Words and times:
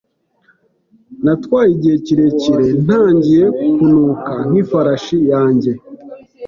Natwaye 1.23 1.69
igihe 1.75 1.97
kirekire 2.05 2.65
ntangiye 2.85 3.45
kunuka 3.77 4.33
nk'ifarashi 4.47 5.17
yanjye. 5.31 5.71